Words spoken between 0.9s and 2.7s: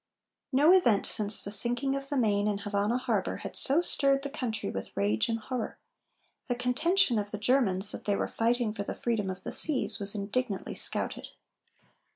since the sinking of the Maine in